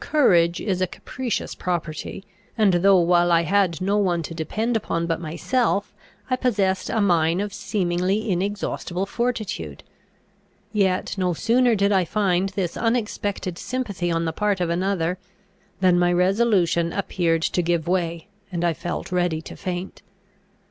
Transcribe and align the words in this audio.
Courage 0.00 0.60
is 0.60 0.82
a 0.82 0.86
capricious 0.86 1.54
property; 1.54 2.26
and, 2.58 2.74
though 2.74 3.00
while 3.00 3.32
I 3.32 3.44
had 3.44 3.80
no 3.80 3.96
one 3.96 4.22
to 4.24 4.34
depend 4.34 4.76
upon 4.76 5.06
but 5.06 5.22
myself, 5.22 5.94
I 6.28 6.36
possessed 6.36 6.90
a 6.90 7.00
mine 7.00 7.40
of 7.40 7.54
seemingly 7.54 8.28
inexhaustible 8.30 9.06
fortitude, 9.06 9.82
yet 10.70 11.16
no 11.16 11.32
sooner 11.32 11.74
did 11.74 11.92
I 11.92 12.04
find 12.04 12.50
this 12.50 12.76
unexpected 12.76 13.56
sympathy 13.56 14.10
on 14.10 14.26
the 14.26 14.34
part 14.34 14.60
of 14.60 14.68
another, 14.68 15.16
than 15.80 15.98
my 15.98 16.12
resolution 16.12 16.92
appeared 16.92 17.40
to 17.44 17.62
give 17.62 17.88
way, 17.88 18.28
and 18.52 18.66
I 18.66 18.74
felt 18.74 19.10
ready 19.12 19.40
to 19.40 19.56
faint. 19.56 20.02